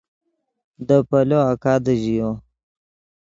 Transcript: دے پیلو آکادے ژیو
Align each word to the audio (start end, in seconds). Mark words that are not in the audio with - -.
دے 0.87 0.97
پیلو 1.09 1.39
آکادے 1.51 1.93
ژیو 2.03 2.29